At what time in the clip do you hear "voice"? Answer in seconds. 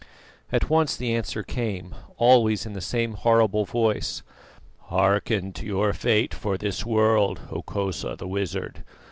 3.65-4.23